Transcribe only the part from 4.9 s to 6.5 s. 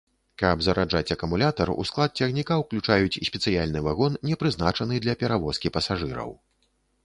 для перавозкі пасажыраў.